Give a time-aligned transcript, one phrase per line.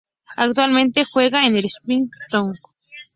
[0.35, 2.55] Actualmente juega en el Ipswich Town.